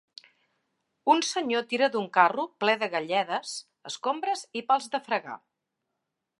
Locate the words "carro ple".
2.17-2.75